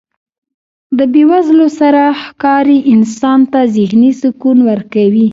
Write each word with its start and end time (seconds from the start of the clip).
د 0.97 0.99
بې 1.13 1.23
وزلو 1.31 1.67
سره 1.79 2.01
هکاري 2.23 2.77
انسان 2.93 3.39
ته 3.51 3.59
ذهني 3.75 4.11
سکون 4.21 4.57
ورکوي. 4.69 5.27